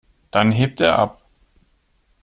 Dann 0.31 0.51
hebt 0.51 0.81
er 0.81 0.97
ab. 0.97 1.21